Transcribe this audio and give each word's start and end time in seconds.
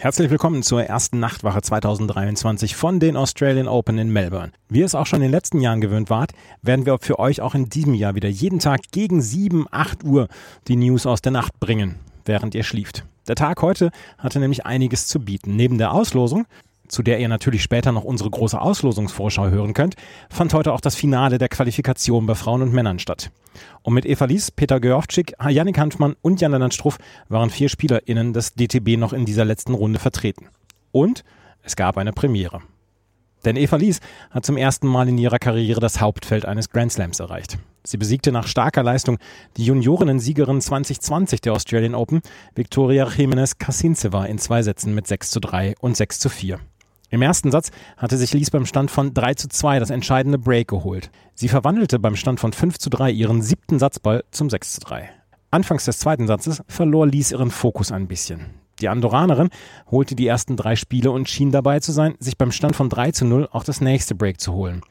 Herzlich 0.00 0.30
willkommen 0.30 0.62
zur 0.62 0.84
ersten 0.84 1.18
Nachtwache 1.18 1.60
2023 1.60 2.76
von 2.76 3.00
den 3.00 3.16
Australian 3.16 3.66
Open 3.66 3.98
in 3.98 4.12
Melbourne. 4.12 4.52
Wie 4.68 4.78
ihr 4.78 4.86
es 4.86 4.94
auch 4.94 5.06
schon 5.06 5.16
in 5.16 5.22
den 5.24 5.32
letzten 5.32 5.60
Jahren 5.60 5.80
gewöhnt 5.80 6.08
wart, 6.08 6.34
werden 6.62 6.86
wir 6.86 6.98
für 7.00 7.18
euch 7.18 7.40
auch 7.40 7.56
in 7.56 7.68
diesem 7.68 7.94
Jahr 7.94 8.14
wieder 8.14 8.28
jeden 8.28 8.60
Tag 8.60 8.80
gegen 8.92 9.20
7, 9.20 9.66
8 9.72 10.04
Uhr 10.04 10.28
die 10.68 10.76
News 10.76 11.04
aus 11.04 11.20
der 11.20 11.32
Nacht 11.32 11.58
bringen, 11.58 11.96
während 12.24 12.54
ihr 12.54 12.62
schlieft. 12.62 13.06
Der 13.26 13.34
Tag 13.34 13.60
heute 13.60 13.90
hatte 14.18 14.38
nämlich 14.38 14.64
einiges 14.64 15.08
zu 15.08 15.18
bieten. 15.18 15.56
Neben 15.56 15.78
der 15.78 15.92
Auslosung 15.92 16.46
zu 16.88 17.02
der 17.02 17.20
ihr 17.20 17.28
natürlich 17.28 17.62
später 17.62 17.92
noch 17.92 18.04
unsere 18.04 18.30
große 18.30 18.60
Auslosungsvorschau 18.60 19.48
hören 19.48 19.74
könnt, 19.74 19.94
fand 20.30 20.54
heute 20.54 20.72
auch 20.72 20.80
das 20.80 20.94
Finale 20.94 21.38
der 21.38 21.48
Qualifikation 21.48 22.26
bei 22.26 22.34
Frauen 22.34 22.62
und 22.62 22.72
Männern 22.72 22.98
statt. 22.98 23.30
Und 23.82 23.94
mit 23.94 24.06
Eva 24.06 24.24
Lies, 24.24 24.50
Peter 24.50 24.80
Görowczyk, 24.80 25.34
Janik 25.48 25.78
Hanfmann 25.78 26.16
und 26.22 26.40
Jan 26.40 26.52
Lennart 26.52 26.74
Struff 26.74 26.98
waren 27.28 27.50
vier 27.50 27.68
SpielerInnen 27.68 28.32
des 28.32 28.54
DTB 28.54 28.96
noch 28.98 29.12
in 29.12 29.24
dieser 29.24 29.44
letzten 29.44 29.74
Runde 29.74 29.98
vertreten. 29.98 30.48
Und 30.92 31.24
es 31.62 31.76
gab 31.76 31.98
eine 31.98 32.12
Premiere. 32.12 32.62
Denn 33.44 33.56
Eva 33.56 33.76
Lies 33.76 34.00
hat 34.30 34.44
zum 34.44 34.56
ersten 34.56 34.88
Mal 34.88 35.08
in 35.08 35.18
ihrer 35.18 35.38
Karriere 35.38 35.80
das 35.80 36.00
Hauptfeld 36.00 36.44
eines 36.44 36.70
Grand 36.70 36.92
Slams 36.92 37.20
erreicht. 37.20 37.58
Sie 37.84 37.96
besiegte 37.96 38.32
nach 38.32 38.46
starker 38.46 38.82
Leistung 38.82 39.18
die 39.56 39.64
Juniorinnen-Siegerin 39.64 40.60
2020 40.60 41.40
der 41.40 41.52
Australian 41.52 41.94
Open, 41.94 42.20
Victoria 42.54 43.08
Jimenez 43.08 43.58
Kasintseva, 43.58 44.26
in 44.26 44.38
zwei 44.38 44.62
Sätzen 44.62 44.94
mit 44.94 45.06
6 45.06 45.30
zu 45.30 45.40
3 45.40 45.74
und 45.80 45.96
6 45.96 46.18
zu 46.18 46.28
4. 46.28 46.58
Im 47.10 47.22
ersten 47.22 47.50
Satz 47.50 47.70
hatte 47.96 48.18
sich 48.18 48.34
Lies 48.34 48.50
beim 48.50 48.66
Stand 48.66 48.90
von 48.90 49.14
3 49.14 49.34
zu 49.34 49.48
2 49.48 49.78
das 49.78 49.90
entscheidende 49.90 50.38
Break 50.38 50.68
geholt. 50.68 51.10
Sie 51.34 51.48
verwandelte 51.48 51.98
beim 51.98 52.16
Stand 52.16 52.38
von 52.38 52.52
5 52.52 52.78
zu 52.78 52.90
3 52.90 53.10
ihren 53.10 53.40
siebten 53.40 53.78
Satzball 53.78 54.24
zum 54.30 54.50
6 54.50 54.74
zu 54.74 54.80
3. 54.82 55.08
Anfangs 55.50 55.86
des 55.86 55.98
zweiten 55.98 56.26
Satzes 56.26 56.62
verlor 56.68 57.06
Lies 57.06 57.32
ihren 57.32 57.50
Fokus 57.50 57.92
ein 57.92 58.08
bisschen. 58.08 58.46
Die 58.80 58.88
Andorranerin 58.88 59.48
holte 59.90 60.14
die 60.14 60.26
ersten 60.26 60.56
drei 60.56 60.76
Spiele 60.76 61.10
und 61.10 61.28
schien 61.28 61.50
dabei 61.50 61.80
zu 61.80 61.92
sein, 61.92 62.14
sich 62.20 62.36
beim 62.36 62.52
Stand 62.52 62.76
von 62.76 62.90
3 62.90 63.12
zu 63.12 63.24
0 63.24 63.48
auch 63.50 63.64
das 63.64 63.80
nächste 63.80 64.14
Break 64.14 64.40
zu 64.40 64.52
holen. 64.52 64.82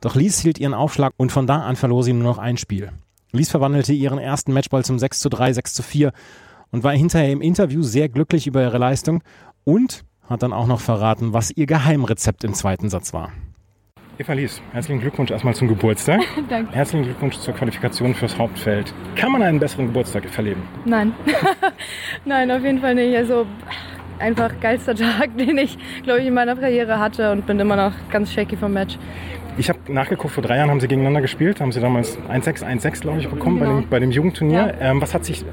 Doch 0.00 0.14
Lies 0.14 0.38
hielt 0.38 0.58
ihren 0.58 0.74
Aufschlag 0.74 1.12
und 1.16 1.32
von 1.32 1.48
da 1.48 1.62
an 1.62 1.76
verlor 1.76 2.04
sie 2.04 2.12
nur 2.12 2.22
noch 2.22 2.38
ein 2.38 2.56
Spiel. 2.56 2.92
Lies 3.32 3.50
verwandelte 3.50 3.92
ihren 3.92 4.18
ersten 4.18 4.52
Matchball 4.52 4.84
zum 4.84 4.98
6 4.98 5.18
zu 5.18 5.28
3, 5.28 5.54
6 5.54 5.74
zu 5.74 5.82
4 5.82 6.12
und 6.70 6.84
war 6.84 6.92
hinterher 6.92 7.32
im 7.32 7.42
Interview 7.42 7.82
sehr 7.82 8.08
glücklich 8.08 8.46
über 8.46 8.62
ihre 8.62 8.78
Leistung 8.78 9.22
und 9.64 10.04
hat 10.28 10.42
dann 10.42 10.52
auch 10.52 10.66
noch 10.66 10.80
verraten, 10.80 11.32
was 11.32 11.50
ihr 11.50 11.66
Geheimrezept 11.66 12.44
im 12.44 12.54
zweiten 12.54 12.88
Satz 12.88 13.12
war. 13.12 13.32
Eva 14.18 14.32
Lies, 14.32 14.62
herzlichen 14.72 15.00
Glückwunsch 15.00 15.30
erstmal 15.30 15.54
zum 15.54 15.68
Geburtstag. 15.68 16.22
Danke. 16.48 16.72
Herzlichen 16.74 17.04
Glückwunsch 17.04 17.36
zur 17.36 17.52
Qualifikation 17.52 18.14
fürs 18.14 18.38
Hauptfeld. 18.38 18.94
Kann 19.14 19.30
man 19.30 19.42
einen 19.42 19.60
besseren 19.60 19.88
Geburtstag 19.88 20.24
verleben? 20.30 20.62
Nein. 20.86 21.12
Nein, 22.24 22.50
auf 22.50 22.62
jeden 22.62 22.80
Fall 22.80 22.94
nicht. 22.94 23.14
Also 23.14 23.46
einfach 24.18 24.58
geilster 24.60 24.94
Tag, 24.94 25.36
den 25.38 25.58
ich, 25.58 25.76
glaube 26.02 26.20
ich, 26.20 26.26
in 26.26 26.34
meiner 26.34 26.56
Karriere 26.56 26.98
hatte 26.98 27.30
und 27.30 27.46
bin 27.46 27.60
immer 27.60 27.76
noch 27.76 27.92
ganz 28.10 28.32
shaky 28.32 28.56
vom 28.56 28.72
Match. 28.72 28.96
Ich 29.58 29.68
habe 29.68 29.78
nachgeguckt, 29.88 30.32
vor 30.32 30.42
drei 30.42 30.56
Jahren 30.56 30.70
haben 30.70 30.80
sie 30.80 30.88
gegeneinander 30.88 31.20
gespielt, 31.20 31.60
haben 31.60 31.72
sie 31.72 31.80
damals 31.80 32.18
1-6, 32.18 32.62
1-6, 32.62 33.00
glaube 33.00 33.20
ich, 33.20 33.28
bekommen 33.28 33.58
genau. 33.58 33.74
bei, 33.74 33.80
dem, 33.80 33.88
bei 33.90 34.00
dem 34.00 34.10
Jugendturnier. 34.10 34.74
Ja. 34.80 34.90
Ähm, 34.90 35.00
was 35.00 35.12
hat 35.14 35.24
sich 35.24 35.44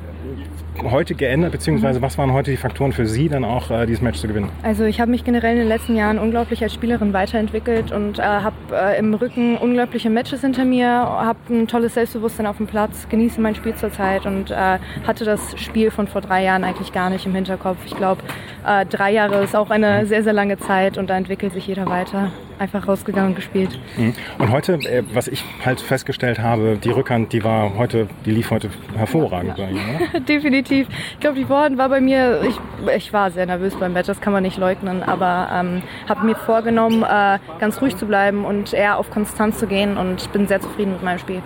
heute 0.82 1.16
geändert, 1.16 1.52
beziehungsweise 1.52 2.02
was 2.02 2.18
waren 2.18 2.34
heute 2.34 2.52
die 2.52 2.58
Faktoren 2.58 2.92
für 2.92 3.06
Sie, 3.06 3.30
dann 3.30 3.46
auch 3.46 3.70
äh, 3.70 3.86
dieses 3.86 4.02
Match 4.02 4.20
zu 4.20 4.28
gewinnen? 4.28 4.50
Also 4.64 4.84
ich 4.84 5.00
habe 5.00 5.12
mich 5.12 5.24
generell 5.24 5.54
in 5.54 5.60
den 5.60 5.68
letzten 5.68 5.96
Jahren 5.96 6.20
unglaublich 6.20 6.64
als 6.64 6.74
Spielerin 6.74 7.14
weiterentwickelt 7.14 7.92
und 7.92 8.20
äh, 8.20 8.24
habe 8.24 8.56
äh, 8.72 9.00
im 9.00 9.14
Rücken 9.14 9.58
unglaubliche 9.58 10.10
Matches 10.10 10.42
hinter 10.42 10.66
mir, 10.66 10.88
habe 10.88 11.40
ein 11.50 11.68
tolles 11.68 11.94
Selbstbewusstsein 11.94 12.48
auf 12.48 12.58
dem 12.58 12.68
Platz, 12.68 13.08
genieße 13.10 13.40
mein 13.40 13.56
Spiel 13.56 13.76
zurzeit 13.76 14.26
und 14.26 14.52
äh, 14.52 14.80
hatte 15.06 15.26
das 15.26 15.60
Spiel 15.60 15.92
von 15.92 16.08
vor 16.08 16.22
drei 16.22 16.44
Jahren 16.44 16.64
eigentlich 16.64 16.92
gar 16.92 17.10
nicht 17.10 17.26
im 17.26 17.36
Hinterkopf. 17.36 17.80
Ich 17.86 17.96
glaube, 17.96 18.22
äh, 18.66 18.86
drei 18.86 19.12
Jahre 19.12 19.44
ist 19.44 19.56
auch 19.56 19.70
eine 19.70 20.06
sehr, 20.06 20.24
sehr 20.24 20.34
lange 20.34 20.58
Zeit 20.58 20.98
und 20.98 21.10
da 21.10 21.18
entwickelt 21.18 21.54
sich 21.54 21.68
jeder 21.68 21.86
weiter 21.86 22.32
einfach 22.60 22.88
rausgegangen 22.88 23.30
und 23.32 23.36
gespielt. 23.36 23.78
Mhm. 23.98 24.14
Und 24.38 24.52
heute, 24.52 24.74
äh, 24.74 25.04
was 25.14 25.28
ich 25.28 25.44
halt 25.64 25.82
festgestellt 25.82 26.40
habe, 26.40 26.78
die 26.78 26.90
Rückhand, 26.90 27.34
die 27.34 27.44
war 27.44 27.76
heute, 27.78 28.08
die 28.26 28.32
lief 28.32 28.52
heute 28.52 28.70
hervorragend 28.96 29.58
ja, 29.58 29.66
bei 29.66 29.72
Ihnen, 29.72 30.26
Definitiv. 30.28 30.88
Ich 31.14 31.20
glaube, 31.20 31.38
die 31.38 31.46
Vorhand 31.46 31.78
war 31.78 31.90
bei 31.90 32.02
mir, 32.02 32.42
ich, 32.44 32.60
ich 32.96 33.14
war 33.14 33.32
sehr 33.32 33.46
nervös 33.46 33.76
beim 33.76 33.94
Match, 33.94 34.08
das 34.08 34.22
kann 34.22 34.34
man 34.34 34.44
nicht 34.44 34.58
leugnen, 34.58 35.04
aber 35.04 35.50
ähm, 35.54 35.84
habe 36.08 36.26
mir 36.26 36.36
vorgenommen, 36.36 37.04
äh, 37.04 37.40
ganz 37.60 37.82
ruhig 37.82 37.98
zu 37.98 38.06
bleiben 38.06 38.46
und 38.46 38.74
eher 38.74 38.98
auf 38.98 39.10
Konstanz 39.10 39.58
zu 39.58 39.68
gehen 39.68 39.98
und 39.98 40.32
bin 40.32 40.48
sehr 40.48 40.62
zufrieden 40.62 40.94
mit 40.94 41.04
meinem 41.04 41.20
Spiel. 41.20 41.42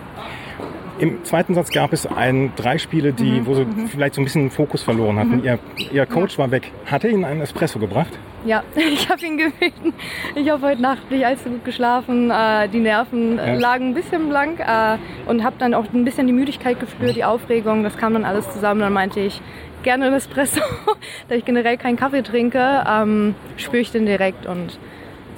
Im 0.99 1.23
zweiten 1.23 1.53
Satz 1.53 1.71
gab 1.71 1.93
es 1.93 2.07
ein, 2.07 2.51
drei 2.55 2.77
Spiele, 2.77 3.13
die, 3.13 3.41
mhm. 3.41 3.45
wo 3.45 3.53
sie 3.53 3.65
mhm. 3.65 3.87
vielleicht 3.87 4.15
so 4.15 4.21
ein 4.21 4.23
bisschen 4.23 4.45
den 4.45 4.51
Fokus 4.51 4.81
verloren 4.81 5.19
hatten. 5.19 5.37
Mhm. 5.37 5.43
Ihr, 5.43 5.59
ihr 5.91 6.05
Coach 6.05 6.33
ja. 6.33 6.39
war 6.39 6.51
weg. 6.51 6.71
Hat 6.85 7.03
er 7.03 7.11
Ihnen 7.11 7.23
einen 7.23 7.41
Espresso 7.41 7.77
gebracht? 7.77 8.17
Ja, 8.45 8.63
ich 8.75 9.07
habe 9.09 9.23
ihn 9.25 9.37
gebeten. 9.37 9.93
Ich 10.35 10.49
habe 10.49 10.65
heute 10.65 10.81
Nacht 10.81 11.09
nicht 11.11 11.25
allzu 11.25 11.49
gut 11.49 11.65
geschlafen. 11.65 12.31
Äh, 12.31 12.69
die 12.69 12.79
Nerven 12.79 13.37
ja. 13.37 13.53
lagen 13.53 13.89
ein 13.89 13.93
bisschen 13.93 14.29
blank 14.29 14.59
äh, 14.59 14.97
und 15.27 15.43
habe 15.43 15.55
dann 15.59 15.73
auch 15.73 15.85
ein 15.93 16.03
bisschen 16.03 16.25
die 16.25 16.33
Müdigkeit 16.33 16.79
gespürt, 16.79 17.15
die 17.15 17.23
Aufregung. 17.23 17.83
Das 17.83 17.97
kam 17.97 18.13
dann 18.13 18.25
alles 18.25 18.51
zusammen. 18.51 18.81
Dann 18.81 18.93
meinte 18.93 19.19
ich, 19.19 19.41
gerne 19.83 20.07
ein 20.07 20.13
Espresso. 20.13 20.61
da 21.27 21.35
ich 21.35 21.45
generell 21.45 21.77
keinen 21.77 21.97
Kaffee 21.97 22.23
trinke, 22.23 22.83
ähm, 22.89 23.35
spüre 23.57 23.81
ich 23.81 23.91
den 23.91 24.05
direkt 24.05 24.45
und 24.45 24.79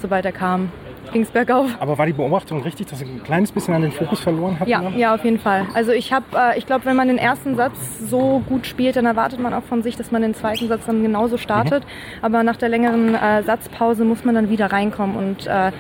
sobald 0.02 0.26
er 0.26 0.32
kam, 0.32 0.72
ging 1.12 1.24
es 1.24 1.32
bergauf. 1.32 1.70
Aber 1.80 1.98
war 1.98 2.06
die 2.06 2.14
Beobachtung 2.14 2.62
richtig, 2.62 2.88
dass 2.88 3.00
Sie 3.00 3.06
ein 3.06 3.24
kleines 3.24 3.52
bisschen 3.52 3.74
an 3.74 3.82
den 3.82 3.92
Fokus 3.92 4.20
verloren 4.20 4.60
hatten? 4.60 4.70
Ja, 4.70 4.90
ja 4.90 5.16
auf 5.16 5.24
jeden 5.24 5.40
Fall. 5.40 5.66
Also 5.74 5.92
ich 5.92 6.14
habe, 6.14 6.26
äh, 6.36 6.58
ich 6.58 6.66
glaube, 6.66 6.86
wenn 6.86 6.96
man 6.96 7.08
den 7.08 7.18
ersten 7.18 7.56
Satz 7.56 7.78
so 8.10 8.44
gut 8.48 8.66
spielt, 8.66 8.96
dann 8.96 9.06
erwartet 9.06 9.40
man 9.40 9.54
auch 9.54 9.64
von 9.64 9.84
sich, 9.84 9.96
dass 9.96 10.12
man 10.12 10.22
den 10.22 10.34
zweiten 10.34 10.68
Satz 10.68 10.86
dann 10.86 11.02
genauso 11.02 11.38
startet. 11.38 11.84
Mhm. 11.84 11.90
Aber 12.26 12.44
nach 12.44 12.58
der 12.58 12.70
längeren 12.70 13.16
äh, 13.16 13.44
Satzpause 13.44 14.06
muss 14.06 14.26
man 14.26 14.36
dann 14.36 14.50
wieder 14.50 14.72
reinkommen 14.72 15.16
und 15.16 15.48
äh, 15.48 15.72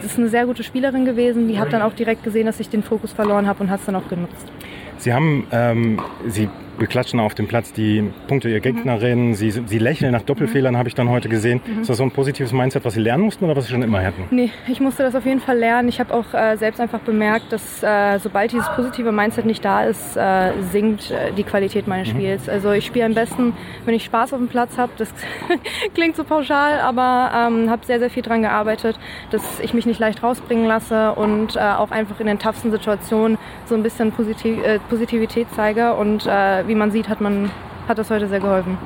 das 0.00 0.12
ist 0.12 0.18
eine 0.18 0.28
sehr 0.28 0.46
gute 0.46 0.64
Spielerin 0.64 1.04
gewesen. 1.04 1.48
Die 1.48 1.58
hat 1.58 1.72
dann 1.72 1.82
auch 1.82 1.92
direkt 1.92 2.24
gesehen, 2.24 2.46
dass 2.46 2.58
ich 2.60 2.68
den 2.68 2.82
Fokus 2.82 3.12
verloren 3.12 3.46
habe 3.46 3.62
und 3.62 3.70
hat 3.70 3.80
es 3.80 3.86
dann 3.86 3.96
auch 3.96 4.08
genutzt. 4.08 4.50
Sie 4.98 5.12
haben, 5.12 5.46
ähm, 5.50 6.00
Sie 6.26 6.48
beklatschen 6.78 7.20
auf 7.20 7.34
dem 7.34 7.46
Platz 7.46 7.72
die 7.72 8.10
Punkte 8.28 8.48
ihrer 8.48 8.60
Gegnerin. 8.60 9.28
Mhm. 9.28 9.34
Sie, 9.34 9.50
sie 9.50 9.78
lächeln 9.78 10.12
nach 10.12 10.22
Doppelfehlern, 10.22 10.76
habe 10.76 10.88
ich 10.88 10.94
dann 10.94 11.08
heute 11.08 11.28
gesehen. 11.28 11.60
Mhm. 11.64 11.82
Ist 11.82 11.90
das 11.90 11.98
so 11.98 12.02
ein 12.02 12.10
positives 12.10 12.52
Mindset, 12.52 12.84
was 12.84 12.94
Sie 12.94 13.00
lernen 13.00 13.24
mussten 13.24 13.44
oder 13.44 13.56
was 13.56 13.66
Sie 13.66 13.72
schon 13.72 13.82
immer 13.82 14.02
hatten? 14.02 14.26
Nee, 14.30 14.50
ich 14.68 14.80
musste 14.80 15.02
das 15.02 15.14
auf 15.14 15.24
jeden 15.24 15.40
Fall 15.40 15.58
lernen. 15.58 15.88
Ich 15.88 16.00
habe 16.00 16.12
auch 16.14 16.34
äh, 16.34 16.56
selbst 16.56 16.80
einfach 16.80 17.00
bemerkt, 17.00 17.52
dass 17.52 17.82
äh, 17.82 18.18
sobald 18.18 18.52
dieses 18.52 18.68
positive 18.74 19.12
Mindset 19.12 19.46
nicht 19.46 19.64
da 19.64 19.84
ist, 19.84 20.16
äh, 20.16 20.52
sinkt 20.70 21.10
äh, 21.10 21.32
die 21.32 21.44
Qualität 21.44 21.86
meines 21.86 22.08
mhm. 22.08 22.18
Spiels. 22.18 22.48
Also 22.48 22.72
ich 22.72 22.86
spiele 22.86 23.06
am 23.06 23.14
besten, 23.14 23.52
wenn 23.84 23.94
ich 23.94 24.04
Spaß 24.04 24.32
auf 24.32 24.38
dem 24.38 24.48
Platz 24.48 24.78
habe. 24.78 24.92
Das 24.98 25.08
klingt 25.94 26.16
so 26.16 26.24
pauschal, 26.24 26.80
aber 26.80 27.30
ähm, 27.34 27.70
habe 27.70 27.84
sehr, 27.86 27.98
sehr 27.98 28.10
viel 28.10 28.22
daran 28.22 28.42
gearbeitet, 28.42 28.98
dass 29.30 29.60
ich 29.60 29.74
mich 29.74 29.86
nicht 29.86 30.00
leicht 30.00 30.22
rausbringen 30.22 30.66
lasse 30.66 31.12
und 31.12 31.56
äh, 31.56 31.60
auch 31.60 31.90
einfach 31.90 32.20
in 32.20 32.26
den 32.26 32.38
toughsten 32.38 32.70
Situationen 32.70 33.38
so 33.66 33.74
ein 33.74 33.82
bisschen 33.82 34.12
Positiv 34.12 34.62
äh, 34.64 34.78
Positivität 34.88 35.46
zeige 35.54 35.94
und 35.94 36.26
wie 36.66 36.74
man 36.74 36.90
sieht, 36.90 37.08
hat, 37.08 37.20
man, 37.20 37.50
hat 37.88 37.98
das 37.98 38.10
heute 38.10 38.28
sehr 38.28 38.40
geholfen. 38.40 38.78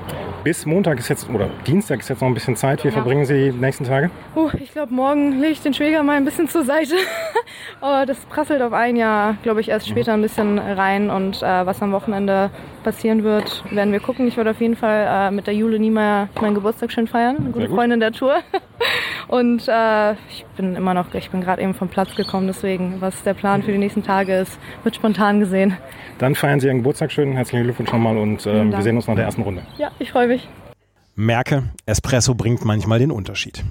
Bis 0.44 0.64
Montag 0.64 1.00
ist 1.00 1.08
jetzt, 1.08 1.28
oder 1.28 1.50
Dienstag 1.66 1.98
ist 1.98 2.08
jetzt 2.08 2.20
noch 2.20 2.28
ein 2.28 2.34
bisschen 2.34 2.54
Zeit. 2.54 2.84
Wie 2.84 2.88
ja. 2.88 2.94
verbringen 2.94 3.24
Sie 3.24 3.50
die 3.50 3.58
nächsten 3.58 3.82
Tage? 3.82 4.10
Uh, 4.36 4.48
ich 4.60 4.70
glaube, 4.70 4.94
morgen 4.94 5.40
lege 5.40 5.54
ich 5.54 5.60
den 5.60 5.74
Schwäger 5.74 6.04
mal 6.04 6.16
ein 6.16 6.24
bisschen 6.24 6.48
zur 6.48 6.64
Seite. 6.64 6.94
oh, 7.82 8.04
das 8.06 8.18
prasselt 8.26 8.62
auf 8.62 8.72
ein 8.72 8.94
Jahr, 8.94 9.36
glaube 9.42 9.60
ich, 9.60 9.70
erst 9.70 9.88
später 9.88 10.12
ein 10.12 10.22
bisschen 10.22 10.60
rein. 10.60 11.10
Und 11.10 11.42
äh, 11.42 11.66
was 11.66 11.82
am 11.82 11.90
Wochenende 11.90 12.50
passieren 12.84 13.24
wird, 13.24 13.64
werden 13.72 13.92
wir 13.92 13.98
gucken. 13.98 14.28
Ich 14.28 14.36
werde 14.36 14.50
auf 14.50 14.60
jeden 14.60 14.76
Fall 14.76 15.06
äh, 15.08 15.30
mit 15.32 15.48
der 15.48 15.54
Jule 15.54 15.80
Niemeyer 15.80 16.28
meinen 16.40 16.54
Geburtstag 16.54 16.92
schön 16.92 17.08
feiern. 17.08 17.38
Eine 17.38 17.50
gute 17.50 17.68
Freundin 17.68 17.98
der 17.98 18.12
Tour. 18.12 18.36
Und 19.28 19.66
äh, 19.66 20.12
ich 20.12 20.44
bin 20.56 20.76
immer 20.76 20.94
noch, 20.94 21.12
ich 21.14 21.30
bin 21.30 21.40
gerade 21.40 21.62
eben 21.62 21.74
vom 21.74 21.88
Platz 21.88 22.14
gekommen, 22.14 22.46
deswegen, 22.46 23.00
was 23.00 23.22
der 23.24 23.34
Plan 23.34 23.62
für 23.62 23.72
die 23.72 23.78
nächsten 23.78 24.02
Tage 24.02 24.36
ist, 24.36 24.58
wird 24.84 24.94
spontan 24.94 25.40
gesehen. 25.40 25.76
Dann 26.18 26.34
feiern 26.34 26.60
Sie 26.60 26.68
Ihren 26.68 26.78
Geburtstag 26.78 27.10
schön. 27.10 27.32
Herzlichen 27.32 27.64
Glückwunsch 27.64 27.92
nochmal 27.92 28.16
und 28.16 28.46
äh, 28.46 28.64
wir 28.64 28.82
sehen 28.82 28.96
uns 28.96 29.06
nach 29.06 29.16
der 29.16 29.24
ersten 29.24 29.42
Runde. 29.42 29.62
Ja, 29.78 29.90
ich 29.98 30.12
freue 30.12 30.28
mich. 30.28 30.48
Merke, 31.14 31.64
Espresso 31.86 32.34
bringt 32.34 32.64
manchmal 32.64 32.98
den 32.98 33.10
Unterschied. 33.10 33.64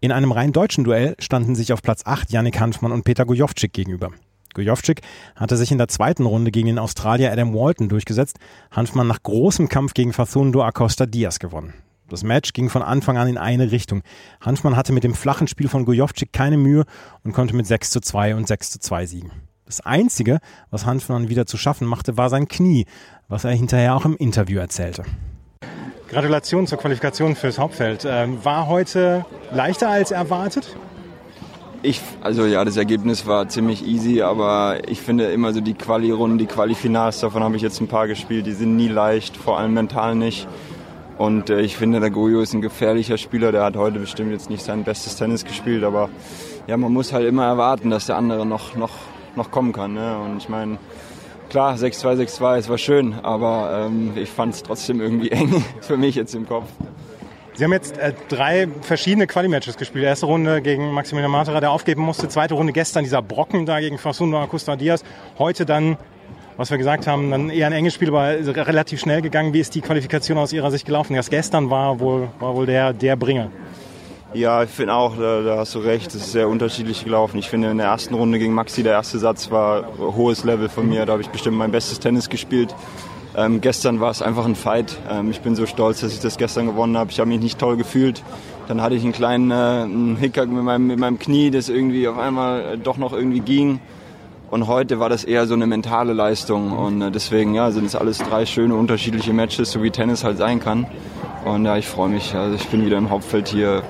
In 0.00 0.12
einem 0.12 0.32
rein 0.32 0.52
deutschen 0.52 0.84
Duell 0.84 1.14
standen 1.18 1.54
sich 1.54 1.72
auf 1.72 1.82
Platz 1.82 2.02
8 2.04 2.32
Yannick 2.32 2.60
Hanfmann 2.60 2.92
und 2.92 3.04
Peter 3.04 3.24
Gojovcik 3.24 3.72
gegenüber. 3.72 4.10
Gojovcik 4.54 5.02
hatte 5.36 5.56
sich 5.56 5.72
in 5.72 5.78
der 5.78 5.88
zweiten 5.88 6.26
Runde 6.26 6.50
gegen 6.50 6.66
den 6.66 6.78
Australier 6.78 7.32
Adam 7.32 7.54
Walton 7.54 7.88
durchgesetzt, 7.88 8.38
Hanfmann 8.70 9.06
nach 9.06 9.22
großem 9.22 9.68
Kampf 9.68 9.94
gegen 9.94 10.12
Facundo 10.12 10.62
Acosta 10.62 11.06
Diaz 11.06 11.38
gewonnen. 11.38 11.74
Das 12.14 12.22
Match 12.22 12.52
ging 12.52 12.70
von 12.70 12.82
Anfang 12.82 13.18
an 13.18 13.26
in 13.26 13.36
eine 13.36 13.72
Richtung. 13.72 14.04
Hanfmann 14.40 14.76
hatte 14.76 14.92
mit 14.92 15.02
dem 15.02 15.14
flachen 15.14 15.48
Spiel 15.48 15.68
von 15.68 15.84
Gojovcik 15.84 16.32
keine 16.32 16.56
Mühe 16.56 16.84
und 17.24 17.32
konnte 17.32 17.56
mit 17.56 17.66
6 17.66 17.90
zu 17.90 18.00
2 18.00 18.36
und 18.36 18.46
6 18.46 18.70
zu 18.70 18.78
2 18.78 19.06
siegen. 19.06 19.32
Das 19.66 19.80
Einzige, 19.80 20.38
was 20.70 20.86
Hanfmann 20.86 21.28
wieder 21.28 21.44
zu 21.46 21.56
schaffen 21.56 21.88
machte, 21.88 22.16
war 22.16 22.30
sein 22.30 22.46
Knie, 22.46 22.86
was 23.26 23.42
er 23.42 23.50
hinterher 23.50 23.96
auch 23.96 24.04
im 24.04 24.16
Interview 24.16 24.60
erzählte. 24.60 25.02
Gratulation 26.08 26.68
zur 26.68 26.78
Qualifikation 26.78 27.34
fürs 27.34 27.58
Hauptfeld. 27.58 28.06
Ähm, 28.08 28.44
war 28.44 28.68
heute 28.68 29.26
leichter 29.50 29.88
als 29.88 30.12
erwartet? 30.12 30.76
Ich, 31.82 32.00
also 32.20 32.46
ja, 32.46 32.64
das 32.64 32.76
Ergebnis 32.76 33.26
war 33.26 33.48
ziemlich 33.48 33.84
easy, 33.84 34.22
aber 34.22 34.88
ich 34.88 35.00
finde 35.00 35.32
immer 35.32 35.52
so 35.52 35.60
die 35.60 35.74
Quali-Runden, 35.74 36.38
die 36.38 36.46
Quali-Finals, 36.46 37.18
davon 37.18 37.42
habe 37.42 37.56
ich 37.56 37.62
jetzt 37.62 37.80
ein 37.80 37.88
paar 37.88 38.06
gespielt, 38.06 38.46
die 38.46 38.52
sind 38.52 38.76
nie 38.76 38.86
leicht, 38.86 39.36
vor 39.36 39.58
allem 39.58 39.74
mental 39.74 40.14
nicht. 40.14 40.46
Und 41.18 41.50
äh, 41.50 41.60
ich 41.60 41.76
finde, 41.76 42.00
der 42.00 42.10
Goyo 42.10 42.40
ist 42.40 42.54
ein 42.54 42.62
gefährlicher 42.62 43.18
Spieler, 43.18 43.52
der 43.52 43.62
hat 43.62 43.76
heute 43.76 44.00
bestimmt 44.00 44.32
jetzt 44.32 44.50
nicht 44.50 44.64
sein 44.64 44.84
bestes 44.84 45.16
Tennis 45.16 45.44
gespielt, 45.44 45.84
aber 45.84 46.08
ja, 46.66 46.76
man 46.76 46.92
muss 46.92 47.12
halt 47.12 47.26
immer 47.26 47.44
erwarten, 47.46 47.90
dass 47.90 48.06
der 48.06 48.16
andere 48.16 48.44
noch, 48.44 48.74
noch, 48.74 48.92
noch 49.36 49.50
kommen 49.50 49.72
kann. 49.72 49.94
Ne? 49.94 50.18
Und 50.18 50.38
ich 50.38 50.48
meine, 50.48 50.78
klar, 51.50 51.76
6-2, 51.76 52.26
6-2, 52.26 52.56
es 52.56 52.68
war 52.68 52.78
schön, 52.78 53.14
aber 53.22 53.86
ähm, 53.86 54.12
ich 54.16 54.30
fand 54.30 54.54
es 54.54 54.62
trotzdem 54.62 55.00
irgendwie 55.00 55.30
eng 55.30 55.64
für 55.80 55.96
mich 55.96 56.16
jetzt 56.16 56.34
im 56.34 56.48
Kopf. 56.48 56.68
Sie 57.56 57.62
haben 57.62 57.72
jetzt 57.72 57.96
äh, 57.98 58.12
drei 58.28 58.66
verschiedene 58.80 59.28
Quali-Matches 59.28 59.76
gespielt. 59.76 60.04
Erste 60.04 60.26
Runde 60.26 60.60
gegen 60.60 60.90
Maximilian 60.90 61.30
Matera, 61.30 61.60
der 61.60 61.70
aufgeben 61.70 62.02
musste. 62.02 62.26
Zweite 62.28 62.54
Runde 62.54 62.72
gestern 62.72 63.04
dieser 63.04 63.22
Brocken 63.22 63.64
da 63.64 63.78
gegen 63.78 63.96
Facundo 63.96 64.38
Acosta 64.38 64.74
Diaz. 64.74 65.04
Heute 65.38 65.64
dann, 65.64 65.96
was 66.56 66.70
wir 66.70 66.78
gesagt 66.78 67.06
haben, 67.06 67.30
dann 67.30 67.50
eher 67.50 67.66
ein 67.66 67.72
enges 67.72 67.94
Spiel, 67.94 68.08
aber 68.08 68.28
relativ 68.66 69.00
schnell 69.00 69.22
gegangen. 69.22 69.52
Wie 69.52 69.60
ist 69.60 69.74
die 69.74 69.80
Qualifikation 69.80 70.38
aus 70.38 70.52
Ihrer 70.52 70.70
Sicht 70.70 70.86
gelaufen? 70.86 71.14
Das 71.14 71.30
gestern 71.30 71.70
war 71.70 71.98
wohl, 72.00 72.28
war 72.38 72.54
wohl 72.54 72.66
der, 72.66 72.92
der 72.92 73.16
Bringer. 73.16 73.50
Ja, 74.34 74.64
ich 74.64 74.70
finde 74.70 74.94
auch, 74.94 75.16
da, 75.16 75.42
da, 75.42 75.58
hast 75.58 75.76
du 75.76 75.78
recht, 75.78 76.08
es 76.08 76.16
ist 76.16 76.32
sehr 76.32 76.48
unterschiedlich 76.48 77.04
gelaufen. 77.04 77.38
Ich 77.38 77.48
finde 77.48 77.70
in 77.70 77.78
der 77.78 77.86
ersten 77.86 78.14
Runde 78.14 78.40
gegen 78.40 78.52
Maxi, 78.52 78.82
der 78.82 78.92
erste 78.94 79.18
Satz 79.18 79.50
war 79.52 79.86
hohes 79.96 80.42
Level 80.42 80.68
von 80.68 80.88
mir. 80.88 81.06
Da 81.06 81.12
habe 81.12 81.22
ich 81.22 81.28
bestimmt 81.28 81.56
mein 81.56 81.70
bestes 81.70 82.00
Tennis 82.00 82.28
gespielt. 82.28 82.74
Ähm, 83.36 83.60
gestern 83.60 84.00
war 84.00 84.10
es 84.10 84.22
einfach 84.22 84.44
ein 84.44 84.56
Fight. 84.56 84.96
Ähm, 85.08 85.30
ich 85.30 85.40
bin 85.40 85.54
so 85.54 85.66
stolz, 85.66 86.00
dass 86.00 86.12
ich 86.12 86.20
das 86.20 86.36
gestern 86.36 86.66
gewonnen 86.66 86.96
habe. 86.96 87.10
Ich 87.10 87.20
habe 87.20 87.28
mich 87.28 87.40
nicht 87.40 87.58
toll 87.58 87.76
gefühlt. 87.76 88.22
Dann 88.66 88.80
hatte 88.80 88.94
ich 88.94 89.04
einen 89.04 89.12
kleinen 89.12 89.50
äh, 89.50 89.54
einen 89.54 90.16
Hickhack 90.16 90.48
mit 90.48 90.64
meinem, 90.64 90.86
mit 90.86 90.98
meinem 90.98 91.18
Knie, 91.18 91.50
das 91.50 91.68
irgendwie 91.68 92.08
auf 92.08 92.18
einmal 92.18 92.78
doch 92.78 92.96
noch 92.96 93.12
irgendwie 93.12 93.40
ging. 93.40 93.80
Und 94.54 94.68
heute 94.68 95.00
war 95.00 95.08
das 95.08 95.24
eher 95.24 95.48
so 95.48 95.54
eine 95.54 95.66
mentale 95.66 96.12
Leistung. 96.12 96.70
Und 96.70 97.02
äh, 97.02 97.10
deswegen 97.10 97.54
ja, 97.54 97.72
sind 97.72 97.86
es 97.86 97.96
alles 97.96 98.18
drei 98.18 98.46
schöne 98.46 98.76
unterschiedliche 98.76 99.32
Matches, 99.32 99.72
so 99.72 99.82
wie 99.82 99.90
Tennis 99.90 100.22
halt 100.22 100.38
sein 100.38 100.60
kann. 100.60 100.86
Und 101.44 101.64
ja, 101.64 101.76
ich 101.76 101.88
freue 101.88 102.08
mich. 102.08 102.36
Also 102.36 102.54
ich 102.54 102.64
bin 102.68 102.86
wieder 102.86 102.96
im 102.96 103.10
Hauptfeld 103.10 103.48
hier. 103.48 103.82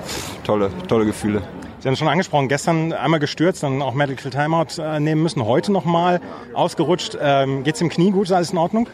Tolle, 0.43 0.71
tolle 0.87 1.05
Gefühle. 1.05 1.43
Sie 1.77 1.87
haben 1.87 1.93
es 1.93 1.99
schon 1.99 2.07
angesprochen, 2.07 2.47
gestern 2.47 2.93
einmal 2.93 3.19
gestürzt, 3.19 3.61
dann 3.61 3.79
auch 3.83 3.93
Medical 3.93 4.31
Timeout 4.31 4.81
äh, 4.81 4.99
nehmen 4.99 5.21
müssen, 5.21 5.45
heute 5.45 5.71
nochmal 5.71 6.19
ausgerutscht. 6.55 7.15
Ähm, 7.21 7.63
Geht 7.63 7.75
es 7.75 7.81
im 7.81 7.89
Knie 7.89 8.09
gut? 8.09 8.25
Ist 8.25 8.31
alles 8.31 8.49
in 8.49 8.57
Ordnung? 8.57 8.89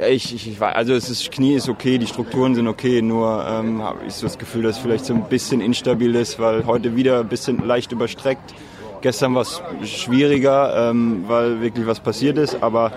Ja, 0.00 0.08
ich, 0.08 0.34
ich, 0.34 0.50
ich 0.50 0.60
also 0.60 0.92
es 0.92 1.08
ist, 1.08 1.30
Knie 1.30 1.54
ist 1.54 1.68
okay, 1.68 1.98
die 1.98 2.08
Strukturen 2.08 2.56
sind 2.56 2.66
okay, 2.66 3.00
nur 3.00 3.46
ähm, 3.48 3.80
habe 3.80 4.00
ich 4.08 4.14
so 4.14 4.26
das 4.26 4.38
Gefühl, 4.38 4.64
dass 4.64 4.78
es 4.78 4.82
vielleicht 4.82 5.04
so 5.04 5.14
ein 5.14 5.22
bisschen 5.28 5.60
instabil 5.60 6.16
ist, 6.16 6.40
weil 6.40 6.66
heute 6.66 6.96
wieder 6.96 7.20
ein 7.20 7.28
bisschen 7.28 7.64
leicht 7.64 7.92
überstreckt. 7.92 8.52
Gestern 9.02 9.34
war 9.34 9.42
es 9.42 9.60
schwieriger, 9.84 10.90
ähm, 10.90 11.24
weil 11.26 11.60
wirklich 11.60 11.86
was 11.86 12.00
passiert 12.00 12.38
ist, 12.38 12.62
aber 12.62 12.92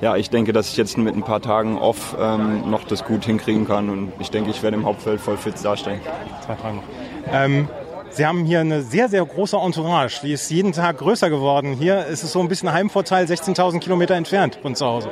ja, 0.00 0.16
ich 0.16 0.28
denke, 0.28 0.52
dass 0.52 0.68
ich 0.68 0.76
jetzt 0.76 0.98
mit 0.98 1.14
ein 1.14 1.22
paar 1.22 1.40
Tagen 1.40 1.78
off 1.78 2.16
ähm, 2.20 2.68
noch 2.68 2.84
das 2.84 3.04
gut 3.04 3.24
hinkriegen 3.24 3.66
kann 3.66 3.88
und 3.88 4.12
ich 4.18 4.30
denke, 4.30 4.50
ich 4.50 4.62
werde 4.62 4.76
im 4.76 4.84
Hauptfeld 4.84 5.20
voll 5.20 5.36
fit 5.36 5.54
darstellen. 5.64 6.00
Zwei 6.44 6.56
Fragen 6.56 6.76
noch. 6.76 6.84
Ähm, 7.32 7.68
Sie 8.10 8.24
haben 8.24 8.44
hier 8.44 8.60
eine 8.60 8.82
sehr, 8.82 9.08
sehr 9.08 9.24
große 9.24 9.56
Entourage. 9.56 10.20
Die 10.22 10.32
ist 10.32 10.50
jeden 10.50 10.72
Tag 10.72 10.98
größer 10.98 11.28
geworden. 11.28 11.74
Hier 11.74 12.06
ist 12.06 12.22
es 12.22 12.32
so 12.32 12.40
ein 12.40 12.48
bisschen 12.48 12.72
Heimvorteil, 12.72 13.26
16.000 13.26 13.78
Kilometer 13.80 14.14
entfernt 14.14 14.58
von 14.62 14.74
zu 14.74 14.86
Hause. 14.86 15.10